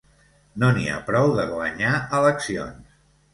No 0.61 0.69
n’hi 0.77 0.87
ha 0.91 0.95
prou 1.09 1.33
de 1.41 1.45
guanyar 1.51 1.93
eleccions. 2.21 2.99